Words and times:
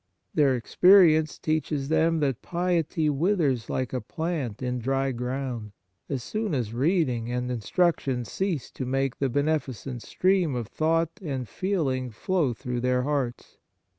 Their 0.33 0.55
experience 0.55 1.37
teaches 1.37 1.89
them 1.89 2.21
that 2.21 2.41
piety 2.41 3.07
withers 3.07 3.69
like 3.69 3.93
a 3.93 4.01
plant 4.01 4.59
in 4.63 4.79
dry 4.79 5.11
ground, 5.11 5.73
as 6.09 6.23
soon 6.23 6.55
as 6.55 6.73
reading 6.73 7.31
and 7.31 7.51
instructions 7.51 8.31
cease 8.31 8.71
to 8.71 8.85
make 8.87 9.19
the 9.19 9.29
beneficent 9.29 10.01
stream 10.01 10.55
of 10.55 10.65
thought 10.69 11.11
and 11.21 11.47
feeling 11.47 12.09
flow 12.09 12.51
through 12.51 12.79
their 12.81 13.03
hearts. 13.03 13.59